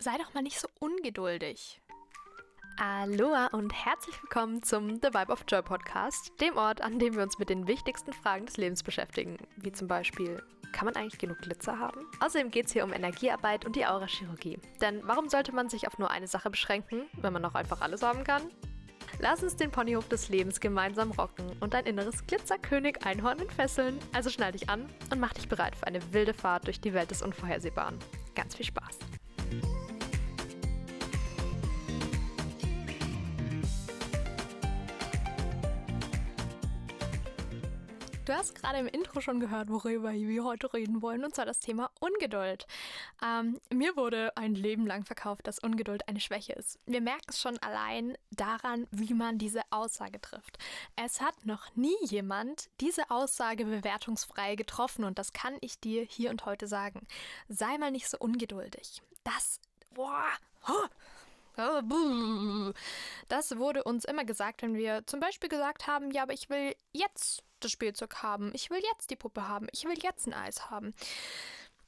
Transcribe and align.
sei 0.00 0.16
doch 0.16 0.32
mal 0.32 0.42
nicht 0.42 0.58
so 0.58 0.68
ungeduldig. 0.78 1.80
Aloha 2.78 3.48
und 3.48 3.70
herzlich 3.70 4.20
willkommen 4.22 4.62
zum 4.62 4.94
The 4.94 5.08
Vibe 5.08 5.30
of 5.30 5.44
Joy 5.46 5.60
Podcast, 5.60 6.32
dem 6.40 6.56
Ort, 6.56 6.80
an 6.80 6.98
dem 6.98 7.14
wir 7.14 7.22
uns 7.22 7.38
mit 7.38 7.50
den 7.50 7.66
wichtigsten 7.66 8.14
Fragen 8.14 8.46
des 8.46 8.56
Lebens 8.56 8.82
beschäftigen, 8.82 9.36
wie 9.56 9.72
zum 9.72 9.88
Beispiel, 9.88 10.42
kann 10.72 10.86
man 10.86 10.96
eigentlich 10.96 11.18
genug 11.18 11.38
Glitzer 11.42 11.78
haben? 11.78 12.06
Außerdem 12.20 12.50
geht 12.50 12.66
es 12.66 12.72
hier 12.72 12.84
um 12.84 12.94
Energiearbeit 12.94 13.66
und 13.66 13.76
die 13.76 13.84
Aurachirurgie. 13.84 14.58
Denn 14.80 15.02
warum 15.04 15.28
sollte 15.28 15.52
man 15.52 15.68
sich 15.68 15.86
auf 15.86 15.98
nur 15.98 16.10
eine 16.10 16.28
Sache 16.28 16.48
beschränken, 16.48 17.02
wenn 17.20 17.34
man 17.34 17.44
auch 17.44 17.54
einfach 17.54 17.82
alles 17.82 18.02
haben 18.02 18.24
kann? 18.24 18.42
Lass 19.18 19.42
uns 19.42 19.56
den 19.56 19.70
Ponyhof 19.70 20.08
des 20.08 20.30
Lebens 20.30 20.60
gemeinsam 20.60 21.10
rocken 21.10 21.54
und 21.60 21.74
dein 21.74 21.84
inneres 21.84 22.26
Glitzerkönig 22.26 23.04
Einhorn 23.04 23.40
entfesseln. 23.40 23.98
Also 24.14 24.30
schnall 24.30 24.52
dich 24.52 24.70
an 24.70 24.88
und 25.10 25.20
mach 25.20 25.34
dich 25.34 25.48
bereit 25.48 25.76
für 25.76 25.86
eine 25.86 26.00
wilde 26.14 26.32
Fahrt 26.32 26.66
durch 26.66 26.80
die 26.80 26.94
Welt 26.94 27.10
des 27.10 27.20
Unvorhersehbaren. 27.20 27.98
Ganz 28.34 28.54
viel 28.54 28.64
Spaß! 28.64 28.98
Du 38.30 38.36
hast 38.36 38.54
gerade 38.54 38.78
im 38.78 38.86
Intro 38.86 39.20
schon 39.20 39.40
gehört, 39.40 39.70
worüber 39.70 40.12
wir 40.12 40.44
heute 40.44 40.72
reden 40.72 41.02
wollen, 41.02 41.24
und 41.24 41.34
zwar 41.34 41.46
das 41.46 41.58
Thema 41.58 41.90
Ungeduld. 41.98 42.64
Ähm, 43.24 43.58
mir 43.74 43.96
wurde 43.96 44.36
ein 44.36 44.54
Leben 44.54 44.86
lang 44.86 45.04
verkauft, 45.04 45.48
dass 45.48 45.58
Ungeduld 45.58 46.06
eine 46.06 46.20
Schwäche 46.20 46.52
ist. 46.52 46.78
Wir 46.86 47.00
merken 47.00 47.26
es 47.26 47.40
schon 47.40 47.58
allein 47.58 48.16
daran, 48.30 48.86
wie 48.92 49.14
man 49.14 49.38
diese 49.38 49.62
Aussage 49.70 50.20
trifft. 50.20 50.58
Es 50.94 51.20
hat 51.20 51.44
noch 51.44 51.74
nie 51.74 51.96
jemand 52.02 52.70
diese 52.80 53.10
Aussage 53.10 53.64
bewertungsfrei 53.64 54.54
getroffen 54.54 55.02
und 55.02 55.18
das 55.18 55.32
kann 55.32 55.56
ich 55.60 55.80
dir 55.80 56.04
hier 56.04 56.30
und 56.30 56.46
heute 56.46 56.68
sagen. 56.68 57.08
Sei 57.48 57.78
mal 57.78 57.90
nicht 57.90 58.08
so 58.08 58.16
ungeduldig. 58.16 59.02
Das, 59.24 59.58
boah, 59.92 60.22
huh. 60.68 60.86
Das 63.40 63.56
wurde 63.56 63.84
uns 63.84 64.04
immer 64.04 64.26
gesagt, 64.26 64.60
wenn 64.60 64.74
wir 64.74 65.06
zum 65.06 65.18
Beispiel 65.18 65.48
gesagt 65.48 65.86
haben, 65.86 66.10
ja, 66.10 66.24
aber 66.24 66.34
ich 66.34 66.50
will 66.50 66.76
jetzt 66.92 67.42
das 67.60 67.70
Spielzeug 67.70 68.16
haben, 68.22 68.50
ich 68.52 68.68
will 68.68 68.82
jetzt 68.92 69.08
die 69.08 69.16
Puppe 69.16 69.48
haben, 69.48 69.66
ich 69.72 69.86
will 69.86 69.98
jetzt 70.02 70.26
ein 70.26 70.34
Eis 70.34 70.68
haben. 70.68 70.92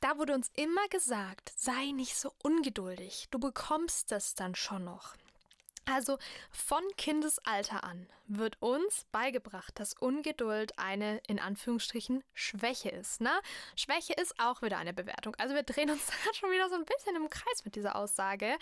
Da 0.00 0.16
wurde 0.16 0.32
uns 0.34 0.50
immer 0.56 0.88
gesagt, 0.88 1.52
sei 1.54 1.90
nicht 1.90 2.16
so 2.16 2.32
ungeduldig, 2.42 3.28
du 3.30 3.38
bekommst 3.38 4.12
das 4.12 4.34
dann 4.34 4.54
schon 4.54 4.84
noch. 4.84 5.14
Also 5.84 6.18
von 6.50 6.82
Kindesalter 6.96 7.82
an 7.82 8.06
wird 8.28 8.56
uns 8.60 9.04
beigebracht, 9.10 9.78
dass 9.78 9.94
Ungeduld 9.94 10.78
eine 10.78 11.18
in 11.26 11.40
Anführungsstrichen 11.40 12.22
Schwäche 12.34 12.88
ist. 12.88 13.20
Ne? 13.20 13.32
Schwäche 13.76 14.12
ist 14.14 14.38
auch 14.38 14.62
wieder 14.62 14.78
eine 14.78 14.94
Bewertung. 14.94 15.34
Also 15.36 15.54
wir 15.54 15.64
drehen 15.64 15.90
uns 15.90 16.06
da 16.24 16.34
schon 16.34 16.50
wieder 16.50 16.68
so 16.68 16.76
ein 16.76 16.84
bisschen 16.84 17.16
im 17.16 17.28
Kreis 17.28 17.64
mit 17.64 17.74
dieser 17.74 17.96
Aussage. 17.96 18.56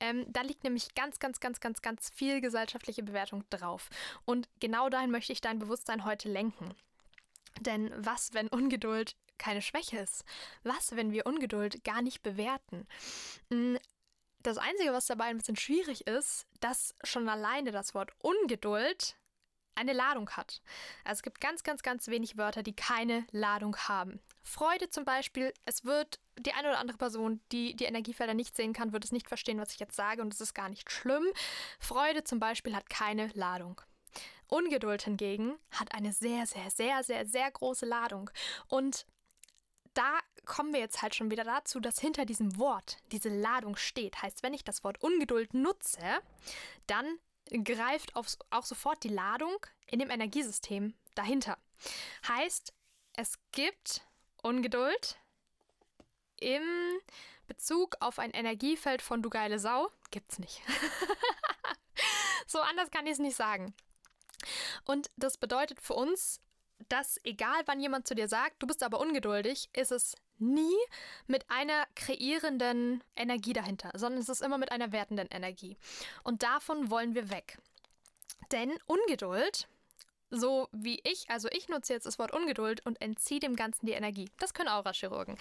Ähm, 0.00 0.26
da 0.28 0.42
liegt 0.42 0.64
nämlich 0.64 0.94
ganz, 0.94 1.18
ganz, 1.18 1.40
ganz, 1.40 1.60
ganz, 1.60 1.80
ganz 1.80 2.10
viel 2.10 2.40
gesellschaftliche 2.40 3.02
Bewertung 3.02 3.44
drauf. 3.50 3.88
Und 4.24 4.48
genau 4.60 4.88
dahin 4.90 5.10
möchte 5.10 5.32
ich 5.32 5.40
dein 5.40 5.58
Bewusstsein 5.58 6.04
heute 6.04 6.28
lenken. 6.28 6.74
Denn 7.60 7.90
was, 7.96 8.34
wenn 8.34 8.48
Ungeduld 8.48 9.16
keine 9.38 9.62
Schwäche 9.62 9.98
ist? 9.98 10.24
Was, 10.62 10.94
wenn 10.94 11.12
wir 11.12 11.26
Ungeduld 11.26 11.84
gar 11.84 12.02
nicht 12.02 12.22
bewerten? 12.22 12.86
Das 14.46 14.58
Einzige, 14.58 14.92
was 14.92 15.06
dabei 15.06 15.24
ein 15.24 15.38
bisschen 15.38 15.56
schwierig 15.56 16.06
ist, 16.06 16.46
dass 16.60 16.94
schon 17.02 17.28
alleine 17.28 17.72
das 17.72 17.94
Wort 17.94 18.12
Ungeduld 18.22 19.16
eine 19.74 19.92
Ladung 19.92 20.30
hat. 20.30 20.62
Also 21.02 21.18
es 21.18 21.22
gibt 21.24 21.40
ganz, 21.40 21.64
ganz, 21.64 21.82
ganz 21.82 22.06
wenig 22.06 22.36
Wörter, 22.36 22.62
die 22.62 22.76
keine 22.76 23.26
Ladung 23.32 23.76
haben. 23.76 24.20
Freude 24.44 24.88
zum 24.88 25.04
Beispiel, 25.04 25.52
es 25.64 25.84
wird 25.84 26.20
die 26.38 26.52
eine 26.52 26.68
oder 26.68 26.78
andere 26.78 26.96
Person, 26.96 27.40
die 27.50 27.74
die 27.74 27.86
Energiefelder 27.86 28.34
nicht 28.34 28.54
sehen 28.54 28.72
kann, 28.72 28.92
wird 28.92 29.04
es 29.04 29.10
nicht 29.10 29.26
verstehen, 29.26 29.58
was 29.58 29.72
ich 29.72 29.80
jetzt 29.80 29.96
sage 29.96 30.22
und 30.22 30.32
es 30.32 30.40
ist 30.40 30.54
gar 30.54 30.68
nicht 30.68 30.92
schlimm. 30.92 31.26
Freude 31.80 32.22
zum 32.22 32.38
Beispiel 32.38 32.76
hat 32.76 32.88
keine 32.88 33.32
Ladung. 33.34 33.80
Ungeduld 34.46 35.02
hingegen 35.02 35.56
hat 35.72 35.92
eine 35.92 36.12
sehr, 36.12 36.46
sehr, 36.46 36.70
sehr, 36.70 37.02
sehr, 37.02 37.26
sehr 37.26 37.50
große 37.50 37.84
Ladung. 37.84 38.30
Und 38.68 39.06
kommen 40.46 40.72
wir 40.72 40.80
jetzt 40.80 41.02
halt 41.02 41.14
schon 41.14 41.30
wieder 41.30 41.44
dazu, 41.44 41.80
dass 41.80 42.00
hinter 42.00 42.24
diesem 42.24 42.58
Wort 42.58 42.96
diese 43.12 43.28
Ladung 43.28 43.76
steht. 43.76 44.22
Heißt, 44.22 44.42
wenn 44.42 44.54
ich 44.54 44.64
das 44.64 44.84
Wort 44.84 45.02
Ungeduld 45.02 45.52
nutze, 45.52 46.00
dann 46.86 47.18
greift 47.64 48.14
auch 48.16 48.64
sofort 48.64 49.04
die 49.04 49.08
Ladung 49.08 49.54
in 49.86 49.98
dem 49.98 50.10
Energiesystem 50.10 50.94
dahinter. 51.14 51.58
Heißt, 52.26 52.72
es 53.14 53.38
gibt 53.52 54.02
Ungeduld 54.42 55.18
im 56.40 56.62
Bezug 57.46 57.96
auf 58.00 58.18
ein 58.18 58.30
Energiefeld 58.30 59.02
von 59.02 59.22
du 59.22 59.30
geile 59.30 59.58
Sau. 59.58 59.90
Gibt's 60.10 60.38
nicht. 60.38 60.62
so 62.46 62.60
anders 62.60 62.90
kann 62.90 63.06
ich 63.06 63.12
es 63.12 63.18
nicht 63.18 63.36
sagen. 63.36 63.74
Und 64.84 65.10
das 65.16 65.38
bedeutet 65.38 65.80
für 65.80 65.94
uns, 65.94 66.40
dass 66.88 67.18
egal 67.24 67.62
wann 67.66 67.80
jemand 67.80 68.06
zu 68.06 68.14
dir 68.14 68.28
sagt, 68.28 68.62
du 68.62 68.66
bist 68.66 68.82
aber 68.82 69.00
ungeduldig, 69.00 69.70
ist 69.72 69.92
es 69.92 70.14
nie 70.38 70.76
mit 71.26 71.50
einer 71.50 71.86
kreierenden 71.94 73.02
Energie 73.14 73.52
dahinter, 73.52 73.90
sondern 73.94 74.20
es 74.20 74.28
ist 74.28 74.42
immer 74.42 74.58
mit 74.58 74.72
einer 74.72 74.92
wertenden 74.92 75.28
Energie. 75.28 75.76
Und 76.22 76.42
davon 76.42 76.90
wollen 76.90 77.14
wir 77.14 77.30
weg. 77.30 77.58
Denn 78.52 78.72
Ungeduld, 78.86 79.68
so 80.30 80.68
wie 80.72 81.00
ich, 81.04 81.28
also 81.30 81.48
ich 81.50 81.68
nutze 81.68 81.92
jetzt 81.92 82.06
das 82.06 82.18
Wort 82.18 82.32
Ungeduld 82.32 82.84
und 82.84 83.00
entziehe 83.00 83.40
dem 83.40 83.56
Ganzen 83.56 83.86
die 83.86 83.92
Energie. 83.92 84.28
Das 84.38 84.54
können 84.54 84.68
Aurachirurgen. 84.68 85.36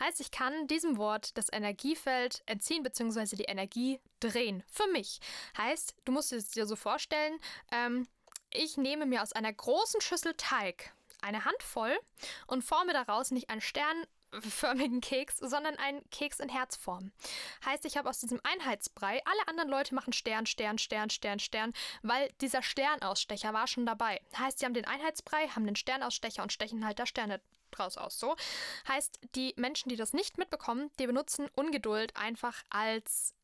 Heißt, 0.00 0.20
ich 0.20 0.30
kann 0.30 0.66
diesem 0.66 0.96
Wort 0.96 1.36
das 1.36 1.52
Energiefeld 1.52 2.42
entziehen 2.46 2.82
bzw. 2.82 3.36
die 3.36 3.44
Energie 3.44 4.00
drehen. 4.20 4.62
Für 4.66 4.86
mich. 4.88 5.20
Heißt, 5.56 5.94
du 6.04 6.12
musst 6.12 6.32
es 6.32 6.48
dir 6.48 6.66
so 6.66 6.76
vorstellen, 6.76 7.38
ähm, 7.70 8.06
ich 8.52 8.76
nehme 8.76 9.06
mir 9.06 9.22
aus 9.22 9.32
einer 9.32 9.52
großen 9.52 10.00
Schüssel 10.00 10.34
Teig 10.36 10.92
eine 11.22 11.44
Handvoll 11.44 11.98
und 12.46 12.64
forme 12.64 12.92
daraus 12.92 13.30
nicht 13.30 13.50
einen 13.50 13.60
sternförmigen 14.30 15.00
Keks, 15.00 15.38
sondern 15.38 15.76
einen 15.76 16.08
Keks 16.10 16.40
in 16.40 16.48
Herzform. 16.48 17.12
Heißt, 17.64 17.84
ich 17.84 17.96
habe 17.96 18.08
aus 18.08 18.20
diesem 18.20 18.40
Einheitsbrei, 18.42 19.22
alle 19.24 19.48
anderen 19.48 19.70
Leute 19.70 19.94
machen 19.94 20.12
Stern, 20.12 20.46
Stern, 20.46 20.78
Stern, 20.78 21.10
Stern, 21.10 21.38
Stern, 21.38 21.72
weil 22.02 22.30
dieser 22.40 22.62
Sternausstecher 22.62 23.52
war 23.52 23.66
schon 23.66 23.86
dabei. 23.86 24.20
Heißt, 24.36 24.58
sie 24.58 24.66
haben 24.66 24.74
den 24.74 24.86
Einheitsbrei, 24.86 25.48
haben 25.48 25.66
den 25.66 25.76
Sternausstecher 25.76 26.42
und 26.42 26.52
stechen 26.52 26.84
halt 26.84 26.98
da 26.98 27.06
Sterne 27.06 27.40
draus 27.70 27.96
aus. 27.96 28.18
So 28.18 28.36
heißt, 28.88 29.20
die 29.34 29.54
Menschen, 29.56 29.88
die 29.88 29.96
das 29.96 30.12
nicht 30.12 30.38
mitbekommen, 30.38 30.90
die 30.98 31.06
benutzen 31.06 31.48
Ungeduld 31.54 32.16
einfach 32.16 32.64
als 32.70 33.34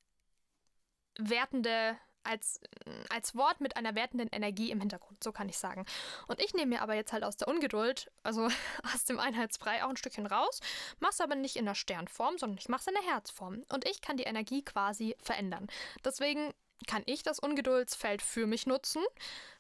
wertende 1.19 1.97
als, 2.27 2.61
als 3.09 3.35
Wort 3.35 3.61
mit 3.61 3.77
einer 3.77 3.95
wertenden 3.95 4.29
Energie 4.29 4.71
im 4.71 4.81
Hintergrund, 4.81 5.23
so 5.23 5.33
kann 5.33 5.49
ich 5.49 5.59
sagen. 5.59 5.87
Und 6.27 6.41
ich 6.41 6.55
nehme 6.55 6.77
mir 6.77 6.83
aber 6.83 6.95
jetzt 6.95 7.13
halt 7.13 7.25
aus 7.25 7.37
der 7.37 7.49
Ungeduld, 7.49 8.11
also 8.23 8.49
aus 8.95 9.05
dem 9.05 9.19
Einheitsbrei 9.19 9.85
auch 9.85 9.91
ein 9.91 9.97
Stückchen 9.97 10.27
raus, 10.27 10.61
mache 11.01 11.13
es 11.13 11.21
aber 11.21 11.35
nicht 11.35 11.57
in 11.57 11.65
der 11.65 11.75
Sternform, 11.75 12.39
sondern 12.39 12.59
ich 12.59 12.69
mache 12.69 12.83
es 12.83 12.87
in 12.87 12.95
der 12.95 13.15
Herzform. 13.15 13.63
Und 13.73 13.87
ich 13.89 14.01
kann 14.01 14.17
die 14.17 14.25
Energie 14.25 14.63
quasi 14.63 15.17
verändern. 15.23 15.69
Deswegen 16.05 16.53
kann 16.87 17.03
ich 17.07 17.23
das 17.23 17.39
Ungeduldsfeld 17.39 18.23
für 18.23 18.47
mich 18.47 18.67
nutzen 18.67 19.03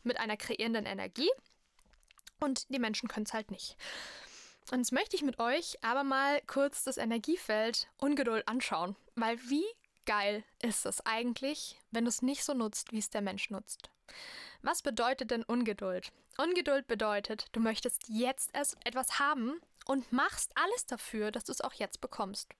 mit 0.02 0.18
einer 0.18 0.36
kreierenden 0.36 0.86
Energie 0.86 1.30
und 2.40 2.68
die 2.68 2.78
Menschen 2.78 3.08
können 3.08 3.26
es 3.26 3.32
halt 3.32 3.50
nicht. 3.50 3.76
Und 4.70 4.78
jetzt 4.78 4.92
möchte 4.92 5.16
ich 5.16 5.22
mit 5.22 5.38
euch 5.38 5.82
aber 5.82 6.02
mal 6.02 6.40
kurz 6.46 6.84
das 6.84 6.96
Energiefeld 6.96 7.88
Ungeduld 7.98 8.46
anschauen, 8.48 8.96
weil 9.14 9.38
wie 9.48 9.64
geil 10.06 10.44
ist 10.62 10.86
es 10.86 11.04
eigentlich, 11.04 11.78
wenn 11.90 12.04
du 12.04 12.08
es 12.08 12.22
nicht 12.22 12.44
so 12.44 12.54
nutzt, 12.54 12.92
wie 12.92 12.98
es 12.98 13.10
der 13.10 13.22
Mensch 13.22 13.50
nutzt? 13.50 13.90
Was 14.62 14.82
bedeutet 14.82 15.30
denn 15.30 15.42
Ungeduld? 15.42 16.12
Ungeduld 16.38 16.86
bedeutet, 16.86 17.46
du 17.52 17.60
möchtest 17.60 18.08
jetzt 18.08 18.50
erst 18.54 18.76
etwas 18.84 19.18
haben 19.18 19.60
und 19.86 20.12
machst 20.12 20.52
alles 20.54 20.86
dafür, 20.86 21.30
dass 21.30 21.44
du 21.44 21.52
es 21.52 21.60
auch 21.60 21.72
jetzt 21.74 22.00
bekommst. 22.00 22.50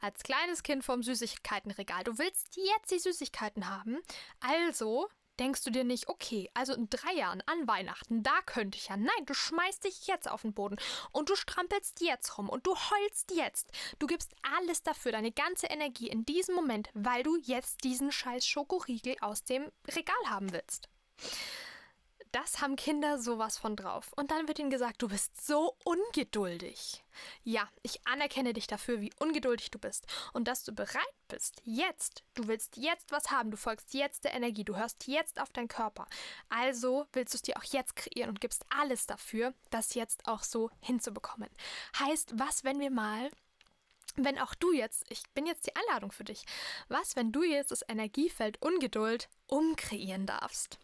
Als 0.00 0.22
kleines 0.22 0.62
Kind 0.62 0.84
vorm 0.84 1.02
Süßigkeitenregal, 1.02 2.04
du 2.04 2.18
willst 2.18 2.56
jetzt 2.56 2.90
die 2.90 2.98
Süßigkeiten 2.98 3.68
haben, 3.68 3.98
also 4.40 5.08
denkst 5.40 5.64
du 5.64 5.70
dir 5.70 5.84
nicht, 5.84 6.08
okay, 6.08 6.50
also 6.54 6.74
in 6.74 6.88
drei 6.90 7.14
Jahren 7.14 7.42
an 7.46 7.66
Weihnachten, 7.66 8.22
da 8.22 8.40
könnte 8.46 8.78
ich 8.78 8.88
ja. 8.88 8.96
Nein, 8.96 9.26
du 9.26 9.34
schmeißt 9.34 9.84
dich 9.84 10.06
jetzt 10.06 10.30
auf 10.30 10.42
den 10.42 10.52
Boden 10.52 10.76
und 11.12 11.30
du 11.30 11.34
strampelst 11.34 12.00
jetzt 12.00 12.38
rum 12.38 12.48
und 12.48 12.66
du 12.66 12.76
heulst 12.76 13.32
jetzt. 13.32 13.72
Du 13.98 14.06
gibst 14.06 14.34
alles 14.42 14.82
dafür, 14.82 15.12
deine 15.12 15.32
ganze 15.32 15.66
Energie 15.66 16.08
in 16.08 16.24
diesem 16.24 16.54
Moment, 16.54 16.90
weil 16.94 17.22
du 17.22 17.36
jetzt 17.36 17.82
diesen 17.84 18.12
scheiß 18.12 18.46
Schokoriegel 18.46 19.16
aus 19.20 19.42
dem 19.42 19.72
Regal 19.88 20.22
haben 20.28 20.52
willst. 20.52 20.88
Das 22.32 22.60
haben 22.60 22.76
Kinder 22.76 23.18
sowas 23.18 23.58
von 23.58 23.74
drauf. 23.74 24.12
Und 24.14 24.30
dann 24.30 24.46
wird 24.46 24.60
ihnen 24.60 24.70
gesagt, 24.70 25.02
du 25.02 25.08
bist 25.08 25.44
so 25.44 25.76
ungeduldig. 25.82 27.02
Ja, 27.42 27.68
ich 27.82 28.06
anerkenne 28.06 28.52
dich 28.52 28.68
dafür, 28.68 29.00
wie 29.00 29.12
ungeduldig 29.18 29.72
du 29.72 29.80
bist. 29.80 30.06
Und 30.32 30.46
dass 30.46 30.62
du 30.62 30.72
bereit 30.72 30.94
bist, 31.26 31.60
jetzt, 31.64 32.22
du 32.34 32.46
willst 32.46 32.76
jetzt 32.76 33.10
was 33.10 33.32
haben, 33.32 33.50
du 33.50 33.56
folgst 33.56 33.94
jetzt 33.94 34.24
der 34.24 34.34
Energie, 34.34 34.62
du 34.62 34.76
hörst 34.76 35.08
jetzt 35.08 35.40
auf 35.40 35.50
deinen 35.50 35.66
Körper. 35.66 36.06
Also 36.48 37.06
willst 37.12 37.34
du 37.34 37.36
es 37.36 37.42
dir 37.42 37.56
auch 37.56 37.64
jetzt 37.64 37.96
kreieren 37.96 38.30
und 38.30 38.40
gibst 38.40 38.64
alles 38.68 39.06
dafür, 39.06 39.52
das 39.70 39.94
jetzt 39.94 40.28
auch 40.28 40.44
so 40.44 40.70
hinzubekommen. 40.80 41.50
Heißt, 41.98 42.38
was, 42.38 42.62
wenn 42.62 42.78
wir 42.78 42.90
mal 42.90 43.30
wenn 44.16 44.38
auch 44.38 44.54
du 44.54 44.72
jetzt, 44.72 45.04
ich 45.08 45.22
bin 45.34 45.46
jetzt 45.46 45.66
die 45.68 45.76
Einladung 45.76 46.10
für 46.10 46.24
dich, 46.24 46.44
was, 46.88 47.14
wenn 47.14 47.30
du 47.30 47.44
jetzt 47.44 47.70
das 47.70 47.84
Energiefeld 47.88 48.60
Ungeduld 48.60 49.28
umkreieren 49.46 50.26
darfst? 50.26 50.78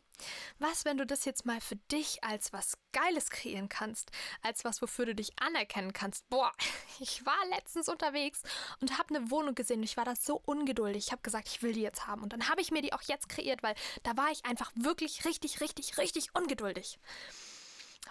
Was, 0.59 0.85
wenn 0.85 0.97
du 0.97 1.07
das 1.07 1.25
jetzt 1.25 1.45
mal 1.45 1.61
für 1.61 1.77
dich 1.77 2.23
als 2.25 2.53
was 2.53 2.79
Geiles 2.93 3.31
kreieren 3.31 3.69
kannst, 3.69 4.11
als 4.43 4.65
was, 4.65 4.81
wofür 4.81 5.07
du 5.07 5.15
dich 5.15 5.39
anerkennen 5.39 5.93
kannst? 5.93 6.29
Boah, 6.29 6.53
ich 7.01 7.25
war 7.27 7.47
letztens 7.51 7.89
unterwegs 7.89 8.43
und 8.81 8.99
habe 8.99 9.15
eine 9.15 9.31
Wohnung 9.31 9.55
gesehen 9.55 9.79
und 9.79 9.85
ich 9.85 9.97
war 9.97 10.05
da 10.05 10.17
so 10.17 10.41
ungeduldig. 10.45 11.07
Ich 11.07 11.13
habe 11.13 11.23
gesagt, 11.23 11.49
ich 11.49 11.63
will 11.63 11.73
die 11.73 11.83
jetzt 11.83 12.07
haben 12.07 12.23
und 12.23 12.33
dann 12.33 12.49
habe 12.49 12.61
ich 12.61 12.71
mir 12.71 12.83
die 12.83 12.93
auch 12.93 13.03
jetzt 13.03 13.29
kreiert, 13.29 13.63
weil 13.63 13.75
da 14.03 14.17
war 14.17 14.31
ich 14.31 14.45
einfach 14.45 14.73
wirklich 14.75 15.25
richtig, 15.25 15.61
richtig, 15.61 15.99
richtig 15.99 16.35
ungeduldig. 16.35 16.99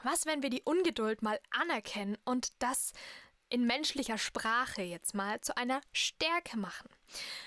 Was, 0.04 0.26
wenn 0.26 0.44
wir 0.44 0.50
die 0.50 0.62
Ungeduld 0.64 1.22
mal 1.22 1.40
anerkennen 1.52 2.18
und 2.26 2.52
das 2.62 2.94
in 3.56 3.66
menschlicher 3.66 4.18
Sprache 4.18 4.82
jetzt 4.82 5.16
mal 5.16 5.40
zu 5.40 5.56
einer 5.56 5.80
Stärke 5.94 6.58
machen. 6.58 6.90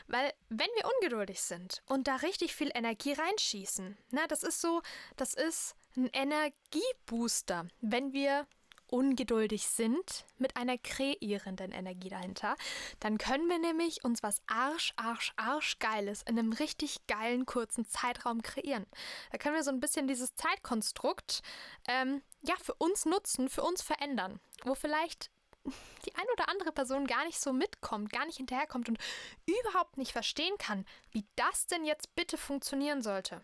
Weil 0.06 0.32
wenn 0.48 0.70
wir 0.76 0.90
ungeduldig 0.96 1.42
sind 1.42 1.82
und 1.84 2.08
da 2.08 2.16
richtig 2.16 2.54
viel 2.54 2.70
Energie 2.74 3.12
reinschießen, 3.12 3.94
na, 4.10 4.26
das 4.26 4.42
ist 4.42 4.62
so, 4.62 4.80
das 5.18 5.34
ist 5.34 5.76
ein 5.98 6.08
Energiebooster, 6.14 7.66
wenn 7.82 8.14
wir 8.14 8.46
ungeduldig 8.86 9.68
sind 9.68 10.24
mit 10.38 10.56
einer 10.56 10.78
kreierenden 10.78 11.72
Energie 11.72 12.08
dahinter, 12.08 12.56
dann 13.00 13.18
können 13.18 13.46
wir 13.50 13.58
nämlich 13.58 14.02
uns 14.02 14.22
was 14.22 14.40
arsch, 14.46 14.94
arsch, 14.96 15.34
arsch 15.36 15.78
geiles 15.78 16.22
in 16.22 16.38
einem 16.38 16.54
richtig 16.54 17.06
geilen 17.06 17.44
kurzen 17.44 17.84
Zeitraum 17.84 18.40
kreieren. 18.40 18.86
Da 19.30 19.36
können 19.36 19.56
wir 19.56 19.62
so 19.62 19.70
ein 19.70 19.80
bisschen 19.80 20.08
dieses 20.08 20.34
Zeitkonstrukt 20.36 21.42
ähm, 21.86 22.22
ja 22.40 22.54
für 22.62 22.72
uns 22.78 23.04
nutzen, 23.04 23.50
für 23.50 23.62
uns 23.62 23.82
verändern, 23.82 24.40
wo 24.64 24.74
vielleicht 24.74 25.30
die 25.64 26.14
ein 26.14 26.26
oder 26.32 26.48
andere 26.48 26.72
Person 26.72 27.06
gar 27.06 27.24
nicht 27.24 27.40
so 27.40 27.52
mitkommt, 27.52 28.12
gar 28.12 28.26
nicht 28.26 28.36
hinterherkommt 28.36 28.88
und 28.88 28.98
überhaupt 29.46 29.98
nicht 29.98 30.12
verstehen 30.12 30.56
kann, 30.58 30.86
wie 31.12 31.24
das 31.36 31.66
denn 31.66 31.84
jetzt 31.84 32.14
bitte 32.14 32.38
funktionieren 32.38 33.02
sollte. 33.02 33.42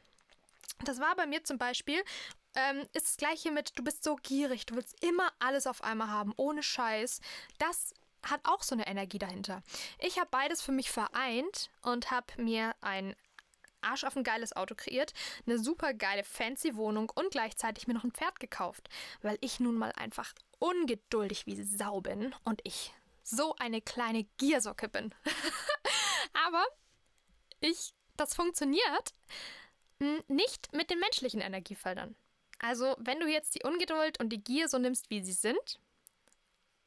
Das 0.84 1.00
war 1.00 1.14
bei 1.16 1.26
mir 1.26 1.44
zum 1.44 1.58
Beispiel, 1.58 2.02
ähm, 2.54 2.86
ist 2.92 3.06
das 3.06 3.16
gleiche 3.16 3.50
mit, 3.50 3.78
du 3.78 3.82
bist 3.82 4.04
so 4.04 4.16
gierig, 4.16 4.66
du 4.66 4.76
willst 4.76 5.02
immer 5.04 5.32
alles 5.38 5.66
auf 5.66 5.82
einmal 5.82 6.08
haben, 6.08 6.32
ohne 6.36 6.62
Scheiß. 6.62 7.20
Das 7.58 7.94
hat 8.22 8.40
auch 8.44 8.62
so 8.62 8.74
eine 8.74 8.86
Energie 8.86 9.18
dahinter. 9.18 9.62
Ich 9.98 10.18
habe 10.18 10.28
beides 10.30 10.62
für 10.62 10.72
mich 10.72 10.90
vereint 10.90 11.70
und 11.82 12.10
habe 12.10 12.26
mir 12.36 12.74
ein 12.80 13.14
Arsch 13.84 14.04
auf 14.04 14.16
ein 14.16 14.24
geiles 14.24 14.54
Auto 14.54 14.74
kreiert, 14.74 15.12
eine 15.46 15.58
super 15.58 15.94
geile 15.94 16.24
fancy 16.24 16.76
Wohnung 16.76 17.10
und 17.14 17.30
gleichzeitig 17.30 17.86
mir 17.86 17.94
noch 17.94 18.04
ein 18.04 18.12
Pferd 18.12 18.40
gekauft, 18.40 18.88
weil 19.22 19.38
ich 19.40 19.60
nun 19.60 19.76
mal 19.76 19.92
einfach 19.92 20.32
ungeduldig 20.58 21.46
wie 21.46 21.62
Sau 21.62 22.00
bin 22.00 22.34
und 22.44 22.60
ich 22.64 22.92
so 23.22 23.54
eine 23.56 23.80
kleine 23.80 24.24
Giersocke 24.38 24.88
bin. 24.88 25.14
Aber 26.46 26.64
ich, 27.60 27.94
das 28.16 28.34
funktioniert 28.34 29.14
hm, 30.00 30.22
nicht 30.28 30.72
mit 30.72 30.90
den 30.90 31.00
menschlichen 31.00 31.40
Energiefeldern. 31.40 32.14
Also, 32.58 32.94
wenn 32.98 33.20
du 33.20 33.26
jetzt 33.26 33.54
die 33.54 33.64
Ungeduld 33.64 34.20
und 34.20 34.30
die 34.30 34.42
Gier 34.42 34.68
so 34.68 34.78
nimmst, 34.78 35.10
wie 35.10 35.22
sie 35.22 35.32
sind, 35.32 35.80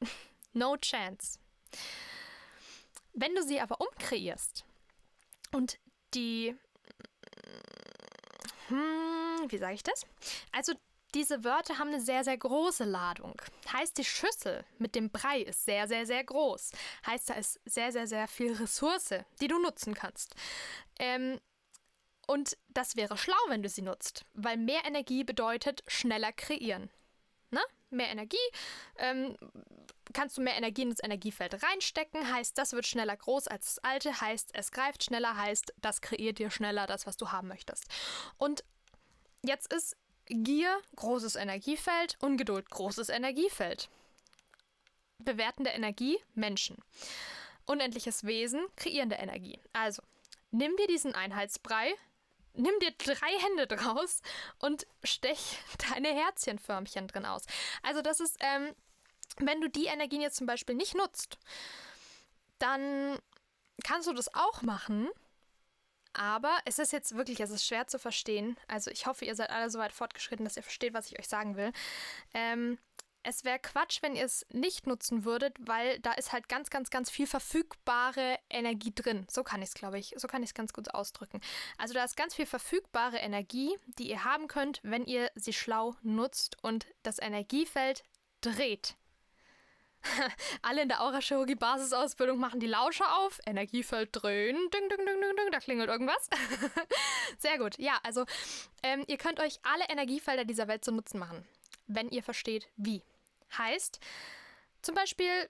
no 0.52 0.76
chance. 0.76 1.38
Wenn 3.12 3.34
du 3.34 3.42
sie 3.42 3.60
aber 3.60 3.80
umkreierst 3.80 4.64
und 5.52 5.78
die, 6.14 6.56
hm, 8.68 9.50
wie 9.50 9.58
sage 9.58 9.74
ich 9.74 9.82
das? 9.82 10.06
Also 10.52 10.74
diese 11.14 11.42
Wörter 11.42 11.78
haben 11.78 11.88
eine 11.88 12.00
sehr, 12.00 12.22
sehr 12.22 12.36
große 12.36 12.84
Ladung. 12.84 13.40
Heißt, 13.72 13.96
die 13.96 14.04
Schüssel 14.04 14.64
mit 14.78 14.94
dem 14.94 15.10
Brei 15.10 15.40
ist 15.40 15.64
sehr, 15.64 15.88
sehr, 15.88 16.04
sehr 16.04 16.22
groß. 16.22 16.72
Heißt, 17.06 17.30
da 17.30 17.34
ist 17.34 17.60
sehr, 17.64 17.92
sehr, 17.92 18.06
sehr 18.06 18.28
viel 18.28 18.52
Ressource, 18.52 19.14
die 19.40 19.48
du 19.48 19.58
nutzen 19.58 19.94
kannst. 19.94 20.34
Ähm, 20.98 21.40
und 22.26 22.58
das 22.68 22.96
wäre 22.96 23.16
schlau, 23.16 23.38
wenn 23.48 23.62
du 23.62 23.70
sie 23.70 23.80
nutzt, 23.80 24.26
weil 24.34 24.58
mehr 24.58 24.84
Energie 24.84 25.24
bedeutet 25.24 25.82
schneller 25.86 26.32
kreieren. 26.32 26.90
Ne? 27.50 27.60
Mehr 27.88 28.10
Energie, 28.10 28.36
ähm, 28.98 29.34
kannst 30.12 30.38
du 30.38 30.42
mehr 30.42 30.56
Energie 30.56 30.82
in 30.82 30.90
das 30.90 31.02
Energiefeld 31.02 31.62
reinstecken, 31.62 32.32
heißt, 32.32 32.56
das 32.56 32.72
wird 32.72 32.86
schneller 32.86 33.16
groß 33.16 33.48
als 33.48 33.74
das 33.74 33.84
alte, 33.84 34.20
heißt, 34.20 34.50
es 34.54 34.70
greift 34.72 35.04
schneller, 35.04 35.36
heißt, 35.36 35.74
das 35.80 36.00
kreiert 36.00 36.38
dir 36.38 36.50
schneller 36.50 36.86
das, 36.86 37.06
was 37.06 37.16
du 37.16 37.30
haben 37.30 37.48
möchtest. 37.48 37.84
Und 38.38 38.64
jetzt 39.42 39.72
ist 39.72 39.96
Gier, 40.30 40.78
großes 40.96 41.36
Energiefeld, 41.36 42.18
Ungeduld, 42.20 42.68
großes 42.68 43.08
Energiefeld. 43.08 43.88
Bewertende 45.18 45.70
Energie, 45.70 46.18
Menschen. 46.34 46.76
Unendliches 47.64 48.24
Wesen, 48.24 48.66
kreierende 48.76 49.16
Energie. 49.16 49.58
Also, 49.72 50.02
nimm 50.50 50.76
dir 50.76 50.86
diesen 50.86 51.14
Einheitsbrei, 51.14 51.94
nimm 52.52 52.78
dir 52.80 52.92
drei 52.98 53.38
Hände 53.38 53.66
draus 53.66 54.20
und 54.58 54.86
stech 55.02 55.58
deine 55.90 56.08
Herzchenförmchen 56.08 57.08
drin 57.08 57.24
aus. 57.24 57.46
Also, 57.82 58.02
das 58.02 58.20
ist, 58.20 58.36
ähm, 58.40 58.74
wenn 59.38 59.60
du 59.60 59.68
die 59.68 59.86
Energien 59.86 60.20
jetzt 60.20 60.36
zum 60.36 60.46
Beispiel 60.46 60.74
nicht 60.74 60.94
nutzt, 60.94 61.38
dann 62.58 63.18
kannst 63.84 64.08
du 64.08 64.12
das 64.12 64.34
auch 64.34 64.62
machen, 64.62 65.08
aber 66.12 66.58
es 66.64 66.78
ist 66.78 66.92
jetzt 66.92 67.16
wirklich, 67.16 67.40
es 67.40 67.50
ist 67.50 67.64
schwer 67.64 67.86
zu 67.86 67.98
verstehen. 67.98 68.56
Also 68.66 68.90
ich 68.90 69.06
hoffe, 69.06 69.24
ihr 69.24 69.34
seid 69.34 69.50
alle 69.50 69.70
so 69.70 69.78
weit 69.78 69.92
fortgeschritten, 69.92 70.44
dass 70.44 70.56
ihr 70.56 70.62
versteht, 70.62 70.94
was 70.94 71.10
ich 71.10 71.18
euch 71.18 71.28
sagen 71.28 71.56
will. 71.56 71.72
Ähm, 72.34 72.78
es 73.22 73.44
wäre 73.44 73.58
Quatsch, 73.58 74.00
wenn 74.02 74.16
ihr 74.16 74.24
es 74.24 74.46
nicht 74.50 74.86
nutzen 74.86 75.24
würdet, 75.24 75.56
weil 75.60 75.98
da 76.00 76.12
ist 76.12 76.32
halt 76.32 76.48
ganz, 76.48 76.70
ganz, 76.70 76.90
ganz 76.90 77.10
viel 77.10 77.26
verfügbare 77.26 78.38
Energie 78.48 78.92
drin. 78.94 79.26
So 79.30 79.42
kann 79.42 79.60
ich 79.60 79.68
es, 79.68 79.74
glaube 79.74 79.98
ich, 79.98 80.14
so 80.16 80.28
kann 80.28 80.42
ich 80.42 80.50
es 80.50 80.54
ganz 80.54 80.72
gut 80.72 80.94
ausdrücken. 80.94 81.40
Also 81.76 81.94
da 81.94 82.04
ist 82.04 82.16
ganz 82.16 82.34
viel 82.34 82.46
verfügbare 82.46 83.18
Energie, 83.18 83.76
die 83.98 84.10
ihr 84.10 84.24
haben 84.24 84.48
könnt, 84.48 84.80
wenn 84.82 85.04
ihr 85.04 85.30
sie 85.34 85.52
schlau 85.52 85.94
nutzt 86.02 86.56
und 86.62 86.86
das 87.02 87.18
Energiefeld 87.18 88.02
dreht. 88.40 88.96
Alle 90.62 90.82
in 90.82 90.88
der 90.88 91.02
Aurachirurgie 91.02 91.54
Basisausbildung 91.54 92.38
machen 92.38 92.60
die 92.60 92.66
Lauscher 92.66 93.16
auf, 93.18 93.40
Energiefeld 93.46 94.10
drehen, 94.12 94.56
ding, 94.70 94.88
ding, 94.88 94.98
ding, 94.98 95.20
ding, 95.20 95.36
ding, 95.36 95.50
da 95.52 95.58
klingelt 95.58 95.88
irgendwas. 95.88 96.28
Sehr 97.38 97.58
gut. 97.58 97.78
Ja, 97.78 97.98
also 98.02 98.24
ähm, 98.82 99.04
ihr 99.06 99.18
könnt 99.18 99.40
euch 99.40 99.58
alle 99.62 99.88
Energiefelder 99.88 100.44
dieser 100.44 100.68
Welt 100.68 100.84
zu 100.84 100.92
Nutzen 100.92 101.18
machen, 101.18 101.46
wenn 101.86 102.08
ihr 102.10 102.22
versteht, 102.22 102.68
wie. 102.76 103.02
Heißt, 103.56 104.00
zum 104.82 104.94
Beispiel 104.94 105.48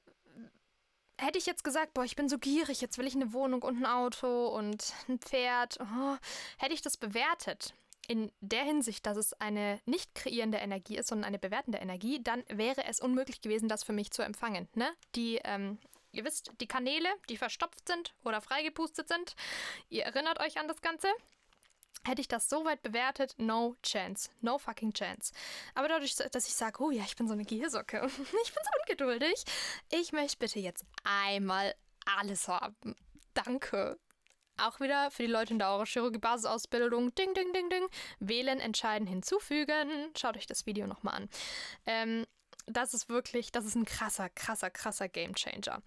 hätte 1.19 1.39
ich 1.39 1.47
jetzt 1.47 1.65
gesagt, 1.65 1.94
boah, 1.94 2.05
ich 2.05 2.17
bin 2.17 2.29
so 2.29 2.39
gierig, 2.39 2.81
jetzt 2.81 2.99
will 2.99 3.06
ich 3.06 3.17
eine 3.17 3.33
Wohnung 3.33 3.62
und 3.62 3.77
ein 3.77 3.87
Auto 3.87 4.49
und 4.49 4.94
ein 5.09 5.19
Pferd, 5.19 5.79
oh, 5.81 6.17
hätte 6.58 6.75
ich 6.75 6.82
das 6.82 6.96
bewertet 6.96 7.75
in 8.08 8.32
der 8.41 8.65
Hinsicht, 8.65 9.06
dass 9.06 9.19
es 9.19 9.34
eine 9.34 9.81
nicht 9.84 10.15
kreierende 10.15 10.58
Energie 10.58 10.96
ist, 10.96 11.08
sondern 11.08 11.27
eine 11.27 11.38
bewertende 11.38 11.79
Energie, 11.79 12.20
dann 12.22 12.43
wäre 12.48 12.84
es 12.84 13.00
unmöglich 13.00 13.43
gewesen, 13.43 13.69
das 13.69 13.84
für 13.84 13.93
mich 13.93 14.10
zu 14.10 14.22
empfangen. 14.22 14.67
Ne? 14.74 14.91
Die, 15.15 15.38
ähm, 15.44 15.79
ihr 16.10 16.24
wisst, 16.24 16.50
die 16.60 16.67
Kanäle, 16.67 17.08
die 17.29 17.36
verstopft 17.36 17.86
sind 17.86 18.15
oder 18.24 18.41
freigepustet 18.41 19.08
sind, 19.08 19.36
ihr 19.91 20.05
erinnert 20.05 20.41
euch 20.41 20.58
an 20.58 20.67
das 20.67 20.81
Ganze. 20.81 21.08
Hätte 22.05 22.22
ich 22.22 22.29
das 22.29 22.48
so 22.48 22.65
weit 22.65 22.81
bewertet, 22.81 23.34
no 23.36 23.77
chance. 23.82 24.31
No 24.41 24.56
fucking 24.56 24.94
chance. 24.94 25.34
Aber 25.74 25.88
dadurch, 25.88 26.17
dass 26.17 26.46
ich 26.46 26.55
sage, 26.55 26.82
oh 26.82 26.91
ja, 26.91 27.03
ich 27.05 27.17
bin 27.17 27.27
so 27.29 27.34
eine 27.34 27.44
Gehirnsocke 27.44 28.00
und 28.03 28.10
ich 28.19 28.55
bin 28.55 28.62
so 28.65 28.81
ungeduldig, 28.81 29.44
ich 29.91 30.12
möchte 30.12 30.38
bitte 30.38 30.60
jetzt 30.60 30.86
einmal 31.05 31.74
alles 32.06 32.48
haben. 32.48 32.96
Danke. 33.34 33.98
Auch 34.58 34.81
wieder 34.81 35.10
für 35.10 35.22
die 35.22 35.31
Leute 35.32 35.53
in 35.53 35.58
der 35.58 35.69
Neurochirurgie 35.69 36.19
Basisausbildung. 36.19 37.15
Ding, 37.15 37.32
ding, 37.34 37.53
ding, 37.53 37.70
ding. 37.70 37.86
Wählen, 38.19 38.58
entscheiden, 38.58 39.06
hinzufügen. 39.06 40.10
Schaut 40.17 40.36
euch 40.36 40.46
das 40.46 40.67
Video 40.67 40.86
nochmal 40.86 41.15
an. 41.15 41.29
Ähm, 41.86 42.27
das 42.67 42.93
ist 42.93 43.08
wirklich, 43.08 43.53
das 43.53 43.65
ist 43.65 43.77
ein 43.77 43.84
krasser, 43.84 44.29
krasser, 44.29 44.70
krasser 44.70 45.08
Gamechanger. 45.08 45.81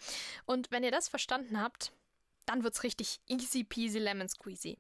Und 0.46 0.72
wenn 0.72 0.84
ihr 0.84 0.92
das 0.92 1.10
verstanden 1.10 1.62
habt, 1.62 1.92
dann 2.46 2.64
wird 2.64 2.74
es 2.74 2.84
richtig 2.84 3.20
easy 3.28 3.64
peasy 3.64 4.00
lemon 4.00 4.30
squeezy. 4.30 4.78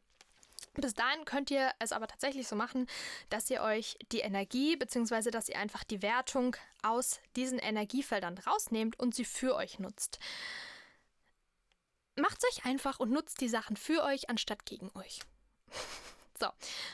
Bis 0.73 0.93
dahin 0.93 1.25
könnt 1.25 1.51
ihr 1.51 1.71
es 1.79 1.91
aber 1.91 2.07
tatsächlich 2.07 2.47
so 2.47 2.55
machen, 2.55 2.87
dass 3.29 3.49
ihr 3.49 3.61
euch 3.61 3.97
die 4.11 4.19
Energie 4.19 4.77
bzw. 4.77 5.29
dass 5.29 5.49
ihr 5.49 5.59
einfach 5.59 5.83
die 5.83 6.01
Wertung 6.01 6.55
aus 6.81 7.19
diesen 7.35 7.59
Energiefeldern 7.59 8.37
rausnehmt 8.37 8.97
und 8.97 9.13
sie 9.13 9.25
für 9.25 9.55
euch 9.55 9.79
nutzt 9.79 10.19
macht's 12.15 12.45
euch 12.45 12.65
einfach 12.65 12.99
und 12.99 13.11
nutzt 13.11 13.41
die 13.41 13.49
Sachen 13.49 13.77
für 13.77 14.03
euch 14.03 14.29
anstatt 14.29 14.65
gegen 14.65 14.91
euch. 14.95 15.19
so, 16.39 16.47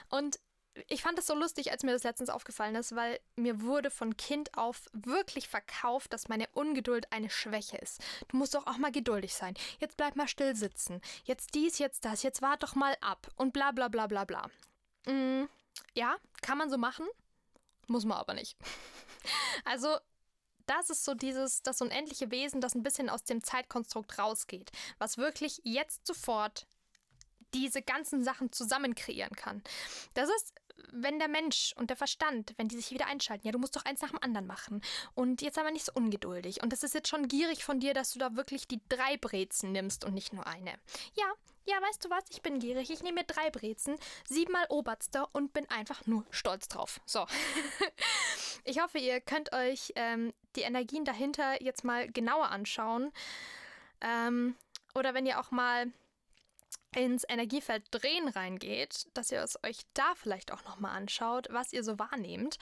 und 0.09 0.39
ich 0.87 1.01
fand 1.01 1.17
es 1.17 1.27
so 1.27 1.35
lustig, 1.35 1.71
als 1.71 1.83
mir 1.83 1.91
das 1.91 2.03
letztens 2.03 2.29
aufgefallen 2.29 2.75
ist, 2.75 2.95
weil 2.95 3.19
mir 3.35 3.61
wurde 3.61 3.89
von 3.89 4.15
Kind 4.15 4.57
auf 4.57 4.85
wirklich 4.93 5.47
verkauft, 5.47 6.13
dass 6.13 6.27
meine 6.27 6.47
Ungeduld 6.53 7.11
eine 7.11 7.29
Schwäche 7.29 7.77
ist. 7.77 8.01
Du 8.27 8.37
musst 8.37 8.53
doch 8.53 8.67
auch 8.67 8.77
mal 8.77 8.91
geduldig 8.91 9.33
sein. 9.33 9.55
Jetzt 9.79 9.97
bleib 9.97 10.15
mal 10.15 10.27
still 10.27 10.55
sitzen. 10.55 11.01
Jetzt 11.23 11.55
dies, 11.55 11.79
jetzt 11.79 12.05
das. 12.05 12.23
Jetzt 12.23 12.41
wart 12.41 12.63
doch 12.63 12.75
mal 12.75 12.95
ab. 13.01 13.27
Und 13.35 13.53
bla 13.53 13.71
bla 13.71 13.87
bla 13.87 14.07
bla 14.07 14.25
bla. 14.25 14.49
Mm, 15.05 15.45
ja, 15.95 16.17
kann 16.41 16.57
man 16.57 16.69
so 16.69 16.77
machen. 16.77 17.07
Muss 17.87 18.05
man 18.05 18.17
aber 18.17 18.33
nicht. 18.33 18.57
Also, 19.65 19.97
das 20.67 20.89
ist 20.89 21.03
so 21.03 21.13
dieses, 21.13 21.63
das 21.63 21.81
unendliche 21.81 22.29
Wesen, 22.29 22.61
das 22.61 22.75
ein 22.75 22.83
bisschen 22.83 23.09
aus 23.09 23.23
dem 23.23 23.43
Zeitkonstrukt 23.43 24.19
rausgeht, 24.19 24.71
was 24.99 25.17
wirklich 25.17 25.61
jetzt 25.63 26.05
sofort 26.05 26.67
diese 27.53 27.81
ganzen 27.81 28.23
Sachen 28.23 28.51
zusammen 28.51 28.93
kreieren 28.93 29.35
kann. 29.35 29.63
Das 30.13 30.29
ist, 30.29 30.53
wenn 30.91 31.19
der 31.19 31.27
Mensch 31.27 31.73
und 31.77 31.89
der 31.89 31.97
Verstand, 31.97 32.53
wenn 32.57 32.67
die 32.67 32.75
sich 32.75 32.91
wieder 32.91 33.07
einschalten, 33.07 33.45
ja, 33.45 33.51
du 33.51 33.59
musst 33.59 33.75
doch 33.75 33.85
eins 33.85 34.01
nach 34.01 34.11
dem 34.11 34.21
anderen 34.21 34.47
machen. 34.47 34.81
Und 35.15 35.41
jetzt 35.41 35.57
aber 35.57 35.71
nicht 35.71 35.85
so 35.85 35.91
ungeduldig. 35.93 36.63
Und 36.63 36.73
das 36.73 36.83
ist 36.83 36.93
jetzt 36.93 37.09
schon 37.09 37.27
gierig 37.27 37.63
von 37.63 37.79
dir, 37.79 37.93
dass 37.93 38.13
du 38.13 38.19
da 38.19 38.35
wirklich 38.35 38.67
die 38.67 38.81
drei 38.89 39.17
Brezen 39.17 39.71
nimmst 39.71 40.05
und 40.05 40.13
nicht 40.13 40.33
nur 40.33 40.47
eine. 40.47 40.73
Ja, 41.13 41.25
ja, 41.65 41.75
weißt 41.81 42.05
du 42.05 42.09
was? 42.09 42.23
Ich 42.29 42.41
bin 42.41 42.59
gierig. 42.59 42.89
Ich 42.89 43.03
nehme 43.03 43.21
mir 43.21 43.25
drei 43.25 43.49
Brezen, 43.49 43.97
siebenmal 44.25 44.65
Oberster 44.69 45.27
und 45.33 45.51
bin 45.51 45.69
einfach 45.69 46.05
nur 46.07 46.25
stolz 46.29 46.69
drauf. 46.69 47.01
So. 47.05 47.25
ich 48.63 48.81
hoffe, 48.81 48.99
ihr 48.99 49.19
könnt 49.19 49.51
euch 49.51 49.91
ähm, 49.95 50.33
die 50.55 50.61
Energien 50.61 51.03
dahinter 51.03 51.61
jetzt 51.61 51.83
mal 51.83 52.09
genauer 52.09 52.51
anschauen. 52.51 53.11
Ähm, 53.99 54.55
oder 54.95 55.13
wenn 55.13 55.25
ihr 55.25 55.39
auch 55.39 55.51
mal 55.51 55.91
ins 56.95 57.25
Energiefeld 57.27 57.83
Drehen 57.91 58.27
reingeht, 58.27 59.07
dass 59.13 59.31
ihr 59.31 59.41
es 59.41 59.61
euch 59.63 59.79
da 59.93 60.13
vielleicht 60.15 60.51
auch 60.51 60.63
nochmal 60.63 60.95
anschaut, 60.95 61.47
was 61.51 61.73
ihr 61.73 61.83
so 61.83 61.99
wahrnehmt 61.99 62.57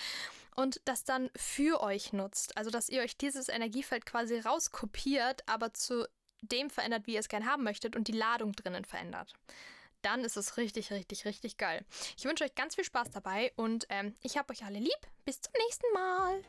und 0.56 0.82
das 0.86 1.04
dann 1.04 1.30
für 1.36 1.82
euch 1.82 2.14
nutzt. 2.14 2.58
Also, 2.58 2.70
dass 2.70 2.90
ihr 2.90 3.02
euch 3.02 3.18
dieses 3.18 3.50
Energiefeld 3.50 4.06
quasi 4.06 4.40
rauskopiert, 4.40 5.44
aber 5.48 5.74
zu 5.74 6.08
dem 6.42 6.70
verändert, 6.70 7.08
wie 7.08 7.14
ihr 7.14 7.20
es 7.20 7.30
gern 7.30 7.46
haben 7.46 7.64
möchtet 7.64 7.96
und 7.96 8.08
die 8.08 8.14
Ladung 8.14 8.54
drinnen 8.54 8.86
verändert. 8.86 9.34
Dann 10.02 10.24
ist 10.24 10.38
es 10.38 10.58
richtig, 10.58 10.92
richtig, 10.92 11.26
richtig 11.26 11.58
geil. 11.58 11.84
Ich 12.16 12.26
wünsche 12.26 12.44
euch 12.44 12.54
ganz 12.54 12.76
viel 12.76 12.84
Spaß 12.84 13.10
dabei 13.12 13.52
und 13.56 13.88
ähm, 13.90 14.16
ich 14.22 14.38
habe 14.38 14.54
euch 14.54 14.64
alle 14.64 14.80
lieb. 14.80 15.00
Bis 15.26 15.42
zum 15.42 15.54
nächsten 15.58 15.92
Mal. 15.94 16.44